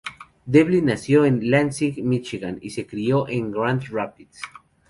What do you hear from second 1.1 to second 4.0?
en Lansing, Michigan, y se crio en Grand